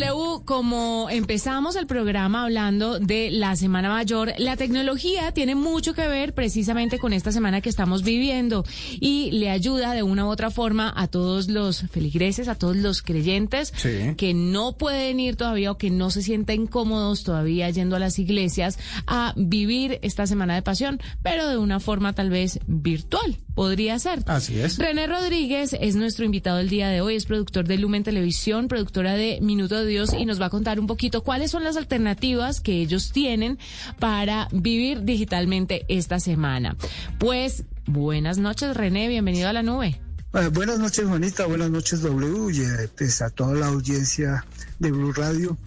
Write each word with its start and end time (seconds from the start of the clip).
W, 0.00 0.44
como 0.46 1.08
empezamos 1.10 1.76
el 1.76 1.86
programa 1.86 2.44
hablando 2.44 2.98
de 2.98 3.30
la 3.30 3.54
Semana 3.54 3.90
Mayor, 3.90 4.32
la 4.38 4.56
tecnología 4.56 5.32
tiene 5.32 5.54
mucho 5.54 5.92
que 5.92 6.08
ver 6.08 6.32
precisamente 6.32 6.98
con 6.98 7.12
esta 7.12 7.32
semana 7.32 7.60
que 7.60 7.68
estamos 7.68 8.02
viviendo 8.02 8.64
y 8.98 9.30
le 9.32 9.50
ayuda 9.50 9.92
de 9.92 10.02
una 10.02 10.24
u 10.24 10.30
otra 10.30 10.50
forma 10.50 10.90
a 10.96 11.06
todos 11.06 11.48
los 11.48 11.82
feligreses, 11.82 12.48
a 12.48 12.54
todos 12.54 12.76
los 12.76 13.02
creyentes 13.02 13.74
que 14.16 14.32
no 14.32 14.78
pueden 14.78 15.20
ir 15.20 15.36
todavía 15.36 15.70
o 15.70 15.76
que 15.76 15.90
no 15.90 16.10
se 16.10 16.22
sienten 16.22 16.66
cómodos 16.66 17.22
todavía 17.22 17.68
yendo 17.68 17.96
a 17.96 17.98
las 17.98 18.18
iglesias 18.18 18.78
a 19.06 19.34
vivir 19.36 19.98
esta 20.00 20.26
semana 20.26 20.54
de 20.54 20.62
pasión, 20.62 20.98
pero 21.22 21.46
de 21.46 21.58
una 21.58 21.78
forma 21.78 22.14
tal 22.14 22.30
vez 22.30 22.58
virtual 22.66 23.36
podría 23.54 23.98
ser. 23.98 24.20
Así 24.26 24.58
es. 24.58 24.78
René 24.78 25.06
Rodríguez 25.06 25.76
es 25.78 25.94
nuestro 25.94 26.24
invitado 26.24 26.60
el 26.60 26.70
día 26.70 26.88
de 26.88 27.02
hoy, 27.02 27.16
es 27.16 27.26
productor 27.26 27.66
de 27.66 27.76
Lumen 27.76 28.02
Televisión, 28.02 28.68
productora 28.68 29.14
de 29.14 29.38
Minuto 29.42 29.76
de 29.76 29.89
Dios 29.90 30.14
y 30.14 30.24
nos 30.24 30.40
va 30.40 30.46
a 30.46 30.50
contar 30.50 30.80
un 30.80 30.86
poquito 30.86 31.22
cuáles 31.22 31.50
son 31.50 31.64
las 31.64 31.76
alternativas 31.76 32.60
que 32.60 32.80
ellos 32.80 33.12
tienen 33.12 33.58
para 33.98 34.48
vivir 34.52 35.02
digitalmente 35.02 35.84
esta 35.88 36.20
semana. 36.20 36.76
Pues 37.18 37.64
buenas 37.86 38.38
noches 38.38 38.76
René, 38.76 39.08
bienvenido 39.08 39.48
a 39.48 39.52
la 39.52 39.62
nube. 39.62 40.00
Eh, 40.32 40.48
buenas 40.52 40.78
noches 40.78 41.06
Juanita, 41.06 41.46
buenas 41.46 41.70
noches 41.70 42.02
W 42.02 42.50
eh, 42.50 42.88
pues, 42.96 43.20
a 43.20 43.30
toda 43.30 43.54
la 43.54 43.66
audiencia 43.66 44.44
de 44.78 44.92
Blue 44.92 45.12
Radio. 45.12 45.58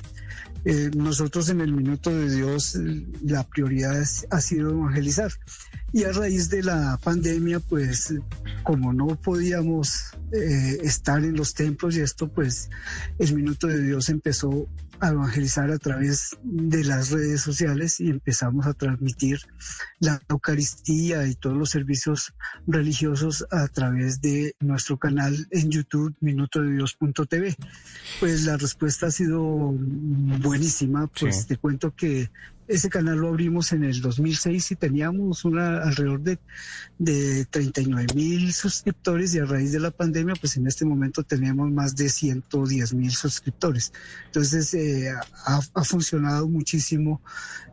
Eh, 0.66 0.90
nosotros 0.96 1.50
en 1.50 1.60
el 1.60 1.74
Minuto 1.74 2.10
de 2.10 2.34
Dios 2.34 2.78
la 3.22 3.44
prioridad 3.44 4.02
ha 4.30 4.42
sido 4.42 4.72
evangelizar. 4.72 5.32
Y 5.92 6.06
a 6.06 6.14
raíz 6.14 6.50
de 6.50 6.64
la 6.64 6.98
pandemia, 7.04 7.60
pues 7.60 8.14
como 8.64 8.94
no 8.94 9.08
podíamos 9.16 10.16
eh, 10.34 10.80
estar 10.82 11.24
en 11.24 11.36
los 11.36 11.54
templos 11.54 11.96
y 11.96 12.02
esto, 12.02 12.28
pues 12.28 12.70
el 13.20 13.36
Minuto 13.36 13.68
de 13.68 13.82
Dios 13.82 14.10
empezó 14.10 14.68
a 15.00 15.10
evangelizar 15.10 15.70
a 15.70 15.78
través 15.78 16.38
de 16.44 16.84
las 16.84 17.12
redes 17.12 17.42
sociales 17.42 18.00
y 18.00 18.10
empezamos 18.10 18.66
a 18.66 18.74
transmitir 18.74 19.40
la 20.00 20.22
Eucaristía 20.30 21.28
y 21.28 21.36
todos 21.36 21.58
los 21.58 21.70
servicios 21.70 22.34
religiosos 22.66 23.46
a 23.52 23.68
través 23.68 24.22
de 24.22 24.56
nuestro 24.60 24.98
canal 24.98 25.48
en 25.52 25.70
YouTube, 25.70 26.16
minutodedios.tv. 26.20 27.56
Pues 28.20 28.46
la 28.46 28.58
respuesta 28.58 29.08
ha 29.08 29.12
sido 29.12 29.44
buenísima, 29.44 31.08
pues 31.08 31.46
te 31.46 31.58
cuento 31.58 31.94
que 31.96 32.32
ese 32.68 32.90
canal 32.90 33.18
lo 33.18 33.30
abrimos 33.30 33.72
en 33.74 33.84
el 33.84 34.02
2006 34.02 34.72
y 34.72 34.76
teníamos 34.76 35.46
una 35.46 35.84
alrededor 35.84 36.22
de, 36.22 36.40
de 36.98 37.46
39 37.46 38.14
mil 38.16 38.54
suscriptores 38.54 39.36
y 39.36 39.40
a 39.40 39.46
raíz 39.46 39.72
de 39.72 39.80
la 39.80 39.92
pandemia, 39.92 40.36
pues 40.40 40.58
en 40.58 40.68
este 40.68 40.86
momento 40.86 41.24
tenemos 41.24 41.70
más 41.72 41.96
de 41.96 42.10
110 42.10 42.94
mil 42.94 43.12
suscriptores. 43.12 43.92
Entonces, 44.26 44.74
eh, 44.74 45.14
ha, 45.46 45.84
funcionado 45.84 46.48
muchísimo 46.48 47.22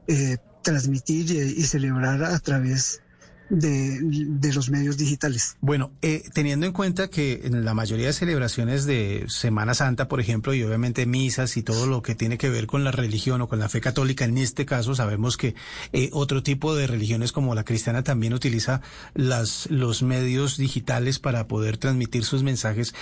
eh, 0.07 0.39
transmitir 0.63 1.31
y, 1.31 1.39
y 1.39 1.63
celebrar 1.63 2.25
a 2.25 2.39
través 2.41 3.03
de, 3.51 4.53
los 4.55 4.71
medios 4.71 4.97
digitales. 4.97 5.57
Bueno, 5.61 5.93
eh, 6.03 6.25
teniendo 6.33 6.67
en 6.67 6.73
cuenta 6.73 7.09
que 7.09 7.43
en 7.45 7.65
la 7.65 7.75
mayoría 7.75 8.07
de 8.07 8.13
celebraciones 8.13 8.87
de 8.87 9.25
Semana 9.29 9.75
Santa, 9.75 10.09
por 10.09 10.21
ejemplo, 10.21 10.55
y 10.55 10.63
obviamente 10.63 11.07
misas 11.07 11.57
y 11.57 11.63
todo 11.63 11.87
lo 11.87 12.03
que 12.03 12.15
tiene 12.15 12.39
que 12.39 12.49
ver 12.49 12.67
con 12.67 12.85
la 12.85 12.93
religión 12.93 13.41
o 13.43 13.49
con 13.49 13.59
la 13.59 13.69
fe 13.69 13.81
católica, 13.81 14.25
en 14.25 14.39
este 14.39 14.67
caso 14.67 14.95
sabemos 14.95 15.37
que 15.37 15.55
eh, 15.93 16.11
otro 16.13 16.43
tipo 16.43 16.75
de 16.75 16.87
religiones 16.87 17.33
como 17.33 17.55
la 17.55 17.65
cristiana 17.65 18.03
también 18.03 18.35
utiliza 18.35 18.81
las, 19.15 19.69
los 19.71 20.03
medios 20.03 20.57
digitales 20.57 21.19
para 21.19 21.47
poder 21.49 21.77
transmitir 21.77 22.25
sus 22.25 22.43
mensajes. 22.43 22.95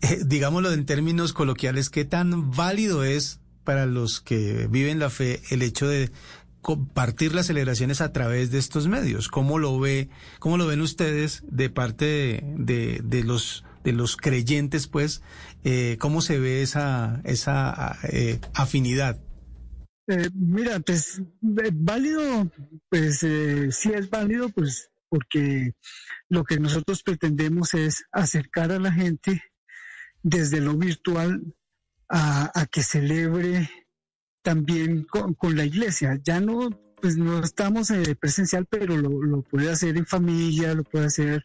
Eh, 0.00 0.20
digámoslo 0.24 0.72
en 0.72 0.86
términos 0.86 1.32
coloquiales, 1.32 1.90
¿qué 1.90 2.04
tan 2.04 2.50
válido 2.52 3.04
es 3.04 3.40
para 3.64 3.84
los 3.84 4.20
que 4.20 4.66
viven 4.70 4.98
la 4.98 5.10
fe 5.10 5.42
el 5.50 5.62
hecho 5.62 5.88
de 5.88 6.10
compartir 6.60 7.34
las 7.34 7.46
celebraciones 7.46 8.00
a 8.00 8.12
través 8.12 8.50
de 8.50 8.58
estos 8.58 8.88
medios. 8.88 9.28
¿Cómo 9.28 9.58
lo 9.58 9.78
ve, 9.78 10.08
cómo 10.38 10.56
lo 10.56 10.66
ven 10.66 10.80
ustedes 10.80 11.42
de 11.48 11.70
parte 11.70 12.44
de, 12.56 13.00
de, 13.02 13.24
los 13.24 13.64
de 13.84 13.92
los 13.92 14.16
creyentes, 14.16 14.86
pues, 14.86 15.22
eh, 15.64 15.96
cómo 16.00 16.20
se 16.20 16.38
ve 16.38 16.62
esa 16.62 17.20
esa 17.24 17.98
eh, 18.04 18.40
afinidad? 18.54 19.18
Eh, 20.08 20.30
mira, 20.34 20.80
pues 20.80 21.22
válido, 21.40 22.50
pues 22.88 23.18
sí 23.18 23.92
es 23.92 24.10
válido, 24.10 24.48
pues 24.48 24.90
porque 25.08 25.72
lo 26.28 26.44
que 26.44 26.58
nosotros 26.58 27.02
pretendemos 27.02 27.74
es 27.74 28.04
acercar 28.12 28.72
a 28.72 28.78
la 28.78 28.92
gente 28.92 29.42
desde 30.22 30.60
lo 30.60 30.76
virtual 30.76 31.54
a, 32.08 32.50
a 32.58 32.66
que 32.66 32.82
celebre 32.82 33.70
también 34.48 35.04
con, 35.04 35.56
la 35.56 35.66
iglesia. 35.66 36.18
Ya 36.24 36.40
no, 36.40 36.70
pues 37.02 37.18
no 37.18 37.40
estamos 37.40 37.90
eh, 37.90 38.16
presencial, 38.18 38.64
pero 38.64 38.96
lo, 38.96 39.22
lo 39.22 39.42
puede 39.42 39.70
hacer 39.70 39.98
en 39.98 40.06
familia, 40.06 40.72
lo 40.72 40.84
puede 40.84 41.04
hacer 41.04 41.44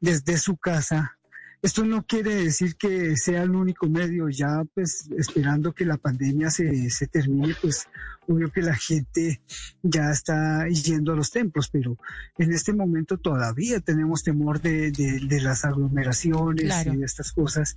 desde 0.00 0.38
su 0.38 0.56
casa. 0.56 1.18
Esto 1.64 1.82
no 1.82 2.04
quiere 2.04 2.34
decir 2.34 2.76
que 2.76 3.16
sea 3.16 3.42
el 3.42 3.52
único 3.52 3.88
medio, 3.88 4.28
ya 4.28 4.64
pues 4.74 5.08
esperando 5.16 5.72
que 5.72 5.86
la 5.86 5.96
pandemia 5.96 6.50
se, 6.50 6.90
se 6.90 7.06
termine, 7.06 7.54
pues 7.58 7.88
obvio 8.28 8.52
que 8.52 8.60
la 8.60 8.74
gente 8.74 9.40
ya 9.82 10.10
está 10.10 10.68
yendo 10.68 11.14
a 11.14 11.16
los 11.16 11.30
templos, 11.30 11.70
pero 11.70 11.96
en 12.36 12.52
este 12.52 12.74
momento 12.74 13.16
todavía 13.16 13.80
tenemos 13.80 14.22
temor 14.22 14.60
de, 14.60 14.90
de, 14.90 15.40
las 15.40 15.64
aglomeraciones 15.64 16.86
y 16.86 16.96
de 16.96 17.04
estas 17.06 17.32
cosas. 17.32 17.76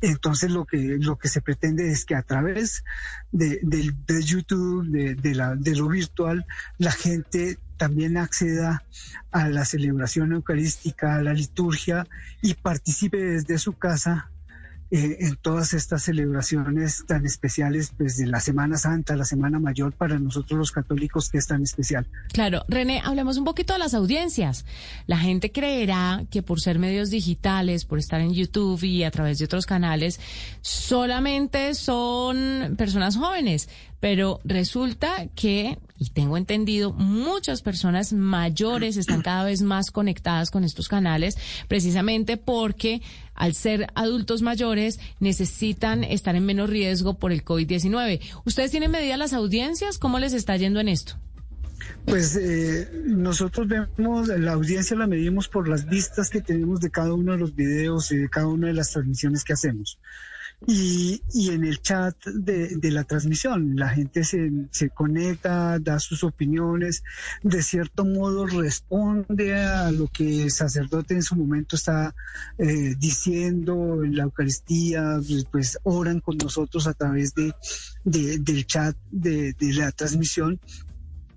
Entonces 0.00 0.52
lo 0.52 0.64
que, 0.64 0.96
lo 1.00 1.18
que 1.18 1.26
se 1.26 1.42
pretende 1.42 1.90
es 1.90 2.04
que 2.04 2.14
a 2.14 2.22
través 2.22 2.84
de, 3.32 3.58
de 3.64 4.22
YouTube, 4.22 4.86
de, 4.86 5.16
de, 5.16 5.34
la, 5.34 5.56
de 5.56 5.74
lo 5.74 5.88
virtual, 5.88 6.46
la 6.78 6.92
gente 6.92 7.58
también 7.80 8.18
acceda 8.18 8.84
a 9.30 9.48
la 9.48 9.64
celebración 9.64 10.32
eucarística, 10.32 11.14
a 11.14 11.22
la 11.22 11.32
liturgia 11.32 12.06
y 12.42 12.52
participe 12.52 13.16
desde 13.16 13.56
su 13.56 13.72
casa 13.72 14.30
eh, 14.90 15.16
en 15.20 15.36
todas 15.36 15.72
estas 15.72 16.02
celebraciones 16.02 17.04
tan 17.06 17.24
especiales, 17.24 17.92
pues 17.96 18.18
de 18.18 18.26
la 18.26 18.40
Semana 18.40 18.76
Santa, 18.76 19.16
la 19.16 19.24
Semana 19.24 19.58
Mayor, 19.58 19.92
para 19.94 20.18
nosotros 20.18 20.58
los 20.58 20.72
católicos 20.72 21.30
que 21.30 21.38
es 21.38 21.46
tan 21.46 21.62
especial. 21.62 22.06
Claro, 22.34 22.64
René, 22.68 23.00
hablemos 23.02 23.38
un 23.38 23.44
poquito 23.44 23.72
de 23.72 23.78
las 23.78 23.94
audiencias. 23.94 24.66
La 25.06 25.16
gente 25.16 25.52
creerá 25.52 26.26
que 26.28 26.42
por 26.42 26.60
ser 26.60 26.78
medios 26.78 27.08
digitales, 27.08 27.86
por 27.86 27.98
estar 27.98 28.20
en 28.20 28.34
YouTube 28.34 28.82
y 28.82 29.04
a 29.04 29.10
través 29.10 29.38
de 29.38 29.46
otros 29.46 29.64
canales, 29.64 30.20
solamente 30.60 31.74
son 31.74 32.74
personas 32.76 33.16
jóvenes, 33.16 33.70
pero 34.00 34.40
resulta 34.44 35.28
que 35.34 35.78
y 36.00 36.08
tengo 36.08 36.38
entendido, 36.38 36.94
muchas 36.94 37.60
personas 37.60 38.14
mayores 38.14 38.96
están 38.96 39.20
cada 39.20 39.44
vez 39.44 39.60
más 39.60 39.90
conectadas 39.90 40.50
con 40.50 40.64
estos 40.64 40.88
canales, 40.88 41.36
precisamente 41.68 42.38
porque 42.38 43.02
al 43.34 43.54
ser 43.54 43.86
adultos 43.94 44.40
mayores 44.40 44.98
necesitan 45.20 46.02
estar 46.02 46.34
en 46.36 46.46
menos 46.46 46.70
riesgo 46.70 47.18
por 47.18 47.32
el 47.32 47.44
COVID-19. 47.44 48.20
¿Ustedes 48.46 48.70
tienen 48.70 48.90
medidas 48.90 49.18
las 49.18 49.34
audiencias? 49.34 49.98
¿Cómo 49.98 50.18
les 50.18 50.32
está 50.32 50.56
yendo 50.56 50.80
en 50.80 50.88
esto? 50.88 51.16
Pues 52.06 52.34
eh, 52.34 52.90
nosotros 53.04 53.68
vemos, 53.68 54.28
la 54.28 54.52
audiencia 54.52 54.96
la 54.96 55.06
medimos 55.06 55.48
por 55.48 55.68
las 55.68 55.86
vistas 55.86 56.30
que 56.30 56.40
tenemos 56.40 56.80
de 56.80 56.90
cada 56.90 57.12
uno 57.12 57.32
de 57.32 57.38
los 57.38 57.54
videos 57.54 58.10
y 58.10 58.16
de 58.16 58.30
cada 58.30 58.46
una 58.46 58.68
de 58.68 58.72
las 58.72 58.90
transmisiones 58.90 59.44
que 59.44 59.52
hacemos 59.52 59.98
y, 60.66 61.22
y 61.32 61.50
en 61.50 61.64
el 61.64 61.80
chat 61.80 62.14
de, 62.26 62.76
de, 62.76 62.90
la 62.90 63.04
transmisión. 63.04 63.76
La 63.76 63.88
gente 63.88 64.24
se, 64.24 64.50
se 64.70 64.90
conecta, 64.90 65.78
da 65.78 65.98
sus 65.98 66.22
opiniones, 66.22 67.02
de 67.42 67.62
cierto 67.62 68.04
modo 68.04 68.46
responde 68.46 69.54
a 69.54 69.90
lo 69.90 70.08
que 70.08 70.44
el 70.44 70.50
sacerdote 70.50 71.14
en 71.14 71.22
su 71.22 71.36
momento 71.36 71.76
está 71.76 72.14
eh, 72.58 72.94
diciendo 72.98 74.04
en 74.04 74.16
la 74.16 74.24
Eucaristía, 74.24 75.20
pues, 75.50 75.78
oran 75.82 76.20
con 76.20 76.36
nosotros 76.36 76.86
a 76.86 76.94
través 76.94 77.34
de, 77.34 77.54
de 78.04 78.38
del 78.38 78.66
chat 78.66 78.96
de, 79.10 79.54
de 79.54 79.72
la 79.72 79.92
transmisión 79.92 80.60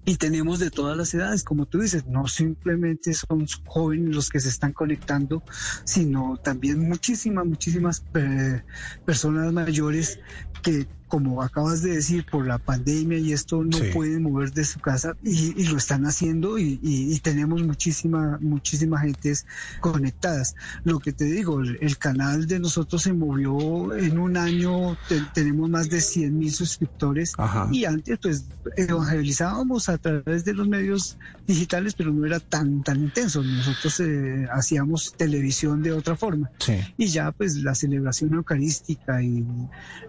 y 0.05 0.17
tenemos 0.17 0.59
de 0.59 0.69
todas 0.69 0.97
las 0.97 1.13
edades, 1.13 1.43
como 1.43 1.65
tú 1.65 1.79
dices, 1.79 2.05
no 2.05 2.27
simplemente 2.27 3.13
son 3.13 3.45
jóvenes 3.65 4.15
los 4.15 4.29
que 4.29 4.39
se 4.39 4.49
están 4.49 4.73
conectando, 4.73 5.43
sino 5.85 6.37
también 6.43 6.87
muchísimas, 6.87 7.45
muchísimas 7.45 8.03
eh, 8.13 8.61
personas 9.05 9.53
mayores 9.53 10.19
que 10.61 10.87
como 11.13 11.43
acabas 11.43 11.83
de 11.83 11.91
decir, 11.91 12.25
por 12.25 12.47
la 12.47 12.57
pandemia 12.57 13.19
y 13.19 13.33
esto 13.33 13.63
no 13.63 13.77
pueden 13.93 14.23
mover 14.23 14.51
de 14.51 14.65
su 14.65 14.79
casa 14.79 15.15
y, 15.23 15.63
lo 15.65 15.77
están 15.77 16.07
haciendo 16.07 16.57
y, 16.57 17.19
tenemos 17.21 17.61
muchísima, 17.61 18.39
muchísima 18.41 18.99
gente 18.99 19.31
conectadas. 19.79 20.55
Lo 20.83 20.97
que 20.97 21.13
te 21.13 21.25
digo, 21.25 21.61
el, 21.61 21.97
canal 21.99 22.47
de 22.47 22.59
nosotros 22.59 23.03
se 23.03 23.13
movió 23.13 23.93
en 23.93 24.17
un 24.17 24.37
año, 24.37 24.97
tenemos 25.35 25.69
más 25.69 25.87
de 25.87 26.01
100 26.01 26.35
mil 26.35 26.51
suscriptores 26.51 27.33
y 27.71 27.85
antes 27.85 28.17
pues 28.19 28.45
evangelizábamos 28.75 29.89
a 29.89 29.99
través 29.99 30.43
de 30.45 30.55
los 30.55 30.67
medios 30.67 31.19
digitales, 31.45 31.93
pero 31.93 32.11
no 32.11 32.25
era 32.25 32.39
tan, 32.39 32.81
tan 32.81 33.03
intenso. 33.03 33.43
Nosotros 33.43 33.99
eh, 33.99 34.47
hacíamos 34.51 35.13
televisión 35.13 35.83
de 35.83 35.91
otra 35.91 36.15
forma. 36.15 36.49
Y 36.97 37.05
ya 37.05 37.31
pues 37.31 37.57
la 37.57 37.75
celebración 37.75 38.33
eucarística 38.33 39.21
y 39.21 39.45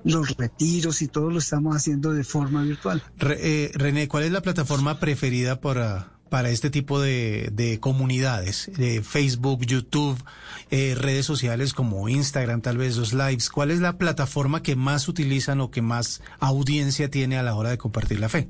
los 0.05 0.35
retiros 0.39 0.94
videos 0.95 1.03
y 1.03 1.09
todo 1.09 1.31
lo 1.31 1.39
estamos 1.39 1.77
haciendo 1.77 2.13
de 2.13 2.25
forma 2.25 2.63
virtual. 2.63 3.03
Eh, 3.21 3.71
René, 3.75 4.09
¿cuál 4.09 4.25
es 4.25 4.33
la 4.33 4.43
plataforma 4.43 4.99
preferida 4.99 5.61
para, 5.61 6.19
para 6.31 6.51
este 6.51 6.71
tipo 6.71 7.01
de, 7.01 7.51
de 7.53 7.81
comunidades? 7.81 8.71
De 8.77 9.03
Facebook, 9.03 9.65
YouTube, 9.67 10.23
eh, 10.71 10.95
redes 10.97 11.27
sociales 11.27 11.73
como 11.73 12.09
Instagram, 12.09 12.61
tal 12.61 12.79
vez 12.79 12.97
los 12.97 13.13
lives. 13.13 13.51
¿Cuál 13.51 13.71
es 13.71 13.81
la 13.81 13.99
plataforma 13.99 14.63
que 14.63 14.77
más 14.77 15.09
utilizan 15.09 15.61
o 15.61 15.71
que 15.71 15.83
más 15.83 16.23
audiencia 16.39 17.11
tiene 17.11 17.39
a 17.39 17.43
la 17.43 17.55
hora 17.55 17.71
de 17.71 17.79
compartir 17.79 18.21
la 18.21 18.29
fe? 18.29 18.49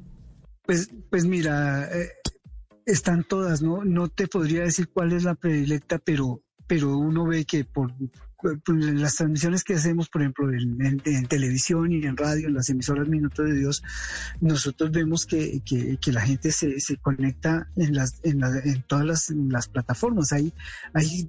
Pues, 0.67 0.89
pues 1.11 1.27
mira, 1.27 1.89
eh, 1.93 2.11
están 2.87 3.25
todas, 3.25 3.63
¿no? 3.63 3.85
No 3.85 4.09
te 4.09 4.29
podría 4.29 4.63
decir 4.63 4.89
cuál 4.89 5.13
es 5.13 5.25
la 5.25 5.35
predilecta, 5.35 5.99
pero, 5.99 6.43
pero 6.67 6.97
uno 6.97 7.27
ve 7.27 7.45
que 7.45 7.65
por, 7.65 7.93
las 8.67 9.17
transmisiones 9.17 9.65
que 9.65 9.75
hacemos, 9.75 10.09
por 10.09 10.23
ejemplo, 10.23 10.53
en, 10.53 11.27
televisión 11.29 11.93
y 11.93 12.05
en 12.05 12.17
radio, 12.17 12.49
en 12.49 12.55
las 12.55 12.69
emisoras 12.69 13.09
Minuto 13.09 13.43
de 13.43 13.55
Dios, 13.55 13.83
nosotros 14.41 14.91
vemos 14.91 15.27
que, 15.27 15.63
que, 15.65 16.13
la 16.13 16.21
gente 16.21 16.53
se, 16.53 16.81
se 16.81 16.97
conecta 16.97 17.69
en, 17.77 17.95
las, 17.95 18.21
en, 18.23 18.43
en 18.45 18.83
todas 18.83 19.05
las, 19.05 19.31
las 19.31 19.69
plataformas. 19.69 20.33
Hay, 20.33 20.53
hay 20.93 21.29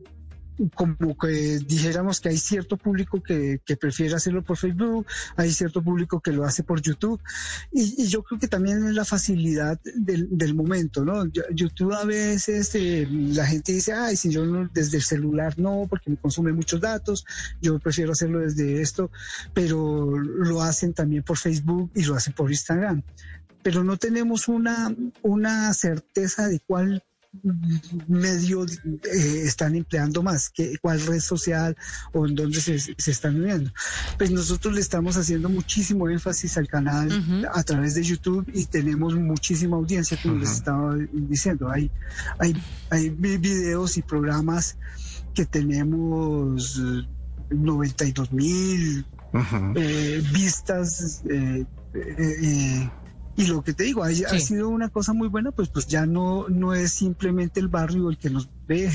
como 0.73 1.17
que 1.17 1.59
dijéramos 1.59 2.19
que 2.19 2.29
hay 2.29 2.37
cierto 2.37 2.77
público 2.77 3.21
que, 3.21 3.59
que, 3.65 3.75
prefiere 3.77 4.15
hacerlo 4.15 4.43
por 4.43 4.57
Facebook, 4.57 5.05
hay 5.35 5.51
cierto 5.51 5.81
público 5.81 6.19
que 6.21 6.31
lo 6.31 6.45
hace 6.45 6.63
por 6.63 6.81
YouTube, 6.81 7.21
y, 7.71 8.07
yo 8.07 8.23
creo 8.23 8.39
que 8.39 8.47
también 8.47 8.85
es 8.85 8.93
la 8.93 9.05
facilidad 9.05 9.79
del, 9.95 10.27
del 10.31 10.55
momento, 10.55 11.03
¿no? 11.03 11.25
YouTube 11.53 11.93
a 11.93 12.05
veces 12.05 12.73
eh, 12.75 13.07
la 13.09 13.45
gente 13.45 13.73
dice, 13.73 13.93
ay, 13.93 14.15
si 14.15 14.31
yo 14.31 14.45
desde 14.73 14.97
el 14.97 15.03
celular 15.03 15.57
no, 15.57 15.87
porque 15.89 16.09
me 16.09 16.17
consume 16.17 16.53
muchos 16.53 16.79
datos, 16.79 17.25
yo 17.61 17.79
prefiero 17.79 18.11
hacerlo 18.11 18.39
desde 18.39 18.81
esto, 18.81 19.11
pero 19.53 20.17
lo 20.17 20.61
hacen 20.61 20.93
también 20.93 21.23
por 21.23 21.37
Facebook 21.37 21.91
y 21.95 22.03
lo 22.03 22.15
hacen 22.15 22.33
por 22.33 22.51
Instagram. 22.51 23.03
Pero 23.61 23.83
no 23.83 23.97
tenemos 23.97 24.47
una, 24.47 24.95
una 25.23 25.73
certeza 25.73 26.47
de 26.47 26.59
cuál 26.59 27.03
medio 28.07 28.65
eh, 28.65 29.41
están 29.43 29.75
empleando 29.75 30.23
más, 30.23 30.49
que, 30.49 30.77
cuál 30.81 30.99
red 31.05 31.19
social 31.19 31.75
o 32.13 32.25
en 32.25 32.35
dónde 32.35 32.59
se, 32.59 32.79
se, 32.79 33.11
están 33.11 33.41
viendo. 33.43 33.71
Pues 34.17 34.31
nosotros 34.31 34.73
le 34.73 34.81
estamos 34.81 35.17
haciendo 35.17 35.49
muchísimo 35.49 36.09
énfasis 36.09 36.57
al 36.57 36.67
canal 36.67 37.09
a 37.53 37.63
través 37.63 37.95
de 37.95 38.03
YouTube 38.03 38.49
y 38.53 38.65
tenemos 38.65 39.15
muchísima 39.15 39.77
audiencia, 39.77 40.17
como 40.21 40.35
les 40.35 40.51
estaba 40.51 40.95
diciendo. 41.11 41.69
Hay, 41.69 41.91
hay, 42.39 42.55
hay 42.89 43.09
videos 43.09 43.97
y 43.97 44.01
programas 44.01 44.77
que 45.33 45.45
tenemos 45.45 46.81
92 47.49 48.31
mil 48.31 49.05
eh, 49.75 50.23
vistas. 50.33 51.23
Eh, 51.29 51.65
y 53.37 53.47
lo 53.47 53.63
que 53.63 53.73
te 53.73 53.83
digo, 53.83 54.03
ha, 54.03 54.11
sido 54.11 54.69
una 54.69 54.89
cosa 54.89 55.13
muy 55.13 55.27
buena, 55.27 55.51
pues 55.51 55.67
pues 55.67 55.87
ya 55.87 56.05
no, 56.05 56.47
no 56.47 56.73
es 56.73 56.93
simplemente 56.93 57.59
el 57.59 57.67
barrio 57.67 58.09
el 58.09 58.17
que 58.17 58.29
nos 58.29 58.47
ve. 58.67 58.91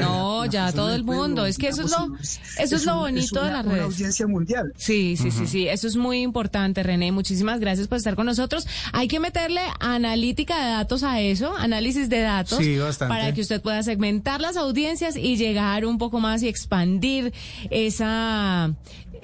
no, 0.00 0.46
ya 0.46 0.72
todo 0.72 0.94
el 0.94 1.04
mundo. 1.04 1.46
es 1.46 1.58
que 1.58 1.68
eso 1.68 1.82
es 1.82 1.90
lo, 1.90 2.16
eso 2.58 2.76
es, 2.76 2.84
lo 2.84 2.96
bonito 2.96 3.42
de 3.42 3.50
las 3.50 3.64
redes. 3.64 3.78
Una 3.78 3.84
audiencia 3.84 4.26
mundial. 4.26 4.72
Sí, 4.76 5.16
sí, 5.16 5.30
sí, 5.30 5.46
sí. 5.46 5.68
Eso 5.68 5.86
es 5.86 5.96
muy 5.96 6.22
importante, 6.22 6.82
René. 6.82 7.12
Muchísimas 7.12 7.60
gracias 7.60 7.88
por 7.88 7.98
estar 7.98 8.16
con 8.16 8.26
nosotros. 8.26 8.66
Hay 8.92 9.08
que 9.08 9.20
meterle 9.20 9.62
analítica 9.80 10.64
de 10.64 10.70
datos 10.72 11.02
a 11.02 11.20
eso, 11.20 11.56
análisis 11.56 12.08
de 12.08 12.20
datos. 12.20 12.60
Para 12.98 13.32
que 13.32 13.40
usted 13.40 13.60
pueda 13.60 13.82
segmentar 13.82 14.40
las 14.40 14.56
audiencias 14.56 15.16
y 15.16 15.36
llegar 15.36 15.84
un 15.84 15.98
poco 15.98 16.20
más 16.20 16.42
y 16.42 16.48
expandir 16.48 17.32
esa 17.70 18.74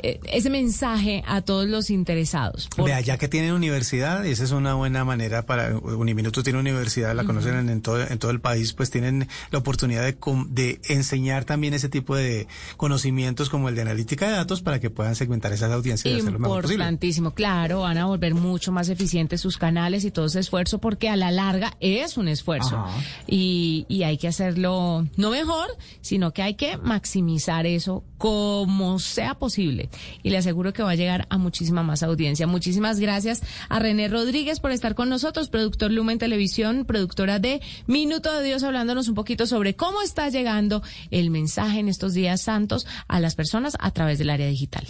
eh, 0.01 0.21
ese 0.31 0.49
mensaje 0.49 1.25
a 1.27 1.41
todos 1.41 1.67
los 1.67 1.91
interesados. 1.91 2.69
Vea, 2.77 3.01
ya 3.01 3.19
que 3.19 3.27
tienen 3.27 3.53
universidad, 3.53 4.25
esa 4.25 4.45
es 4.45 4.53
una 4.53 4.75
buena 4.75 5.05
manera 5.05 5.43
para, 5.43 5.77
Uniminuto 5.77 6.45
tiene 6.45 6.61
universidad, 6.61 7.17
la 7.17 7.25
conocen 7.25 7.69
en, 7.69 7.83
todo, 7.83 8.07
en 8.07 8.19
todo 8.21 8.31
el 8.31 8.41
país, 8.41 8.75
pues 8.75 8.91
tienen 8.91 9.27
la 9.51 9.59
oportunidad 9.59 9.88
de, 9.97 10.17
de 10.49 10.81
enseñar 10.89 11.45
también 11.45 11.75
ese 11.75 11.89
tipo 11.89 12.17
de 12.17 12.47
conocimientos 12.77 13.51
como 13.51 13.69
el 13.69 13.75
de 13.75 13.83
analítica 13.83 14.27
de 14.27 14.33
datos 14.33 14.63
para 14.63 14.81
que 14.81 14.91
puedan 14.91 15.15
segmentar 15.15 15.53
esas 15.53 15.73
audiencias 15.73 16.15
y 16.15 16.19
hacerlo 16.21 16.39
Importantísimo, 16.39 17.33
claro, 17.33 17.81
van 17.81 17.99
a 17.99 18.07
volver 18.07 18.35
mucho 18.35 18.73
más 18.73 18.89
eficientes 18.89 19.41
sus 19.41 19.57
canales 19.57 20.05
y 20.05 20.11
todo 20.11 20.27
ese 20.27 20.41
esfuerzo 20.41 20.79
porque 20.79 21.09
a 21.09 21.17
la 21.17 21.31
larga 21.31 21.77
es 21.81 22.17
un 22.17 22.29
esfuerzo. 22.29 22.85
Y, 23.27 23.87
y 23.89 24.03
hay 24.03 24.19
que 24.19 24.29
hacerlo 24.29 25.07
no 25.17 25.31
mejor, 25.31 25.69
sino 26.01 26.33
que 26.33 26.43
hay 26.43 26.55
que 26.55 26.77
maximizar 26.77 27.67
eso 27.67 28.05
como 28.19 28.99
sea 28.99 29.35
posible. 29.35 29.89
Y 30.23 30.31
le 30.31 30.39
aseguro 30.39 30.73
que 30.73 30.83
va 30.83 30.91
a 30.91 30.97
llegar 30.97 31.27
a 31.31 31.39
muchísima 31.39 31.83
más 31.83 32.03
audiencia. 32.03 32.47
Muchísimas 32.47 33.01
gracias 33.01 33.43
a 33.69 33.79
René 33.79 34.09
Rodríguez 34.09 34.61
por 34.61 34.73
estar 34.73 34.95
con 34.95 35.09
nosotros, 35.09 35.49
productor 35.49 35.91
Lumen 35.93 36.19
Televisión, 36.19 36.85
productora 36.85 37.39
de 37.39 37.61
Minuto 37.87 38.33
de 38.33 38.45
Dios, 38.45 38.63
hablándonos 38.65 39.09
un 39.09 39.15
poquito 39.15 39.47
sobre 39.47 39.75
cómo 39.75 40.03
está 40.03 40.29
llegando 40.29 40.83
el 41.11 41.31
mensaje 41.31 41.79
en 41.79 41.89
estos 41.89 42.13
días 42.13 42.43
santos 42.43 42.87
a 43.07 43.21
las 43.21 43.35
personas 43.35 43.77
a 43.81 43.91
través 43.93 44.19
del 44.19 44.31
área 44.31 44.49
digital. 44.49 44.85